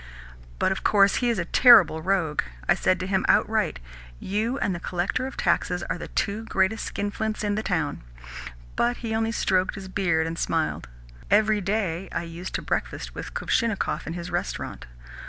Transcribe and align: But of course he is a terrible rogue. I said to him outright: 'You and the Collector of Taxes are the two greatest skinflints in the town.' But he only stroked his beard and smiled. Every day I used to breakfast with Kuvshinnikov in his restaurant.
But 0.57 0.71
of 0.71 0.83
course 0.83 1.17
he 1.17 1.29
is 1.29 1.37
a 1.37 1.45
terrible 1.45 2.01
rogue. 2.01 2.41
I 2.67 2.73
said 2.73 2.99
to 3.01 3.05
him 3.05 3.23
outright: 3.27 3.77
'You 4.19 4.57
and 4.57 4.73
the 4.73 4.79
Collector 4.79 5.27
of 5.27 5.37
Taxes 5.37 5.83
are 5.91 5.99
the 5.99 6.07
two 6.07 6.43
greatest 6.45 6.85
skinflints 6.85 7.43
in 7.43 7.53
the 7.53 7.61
town.' 7.61 8.01
But 8.75 8.97
he 9.05 9.13
only 9.13 9.31
stroked 9.31 9.75
his 9.75 9.87
beard 9.87 10.25
and 10.25 10.39
smiled. 10.39 10.87
Every 11.29 11.61
day 11.61 12.09
I 12.11 12.23
used 12.23 12.55
to 12.55 12.63
breakfast 12.63 13.13
with 13.13 13.35
Kuvshinnikov 13.35 14.07
in 14.07 14.13
his 14.13 14.31
restaurant. 14.31 14.87